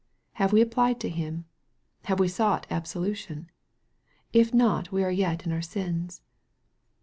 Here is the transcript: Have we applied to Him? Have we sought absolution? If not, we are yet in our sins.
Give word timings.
Have 0.41 0.51
we 0.51 0.61
applied 0.61 0.99
to 1.01 1.09
Him? 1.09 1.45
Have 2.05 2.19
we 2.19 2.27
sought 2.27 2.65
absolution? 2.71 3.51
If 4.33 4.51
not, 4.51 4.91
we 4.91 5.03
are 5.03 5.11
yet 5.11 5.45
in 5.45 5.51
our 5.51 5.61
sins. 5.61 6.23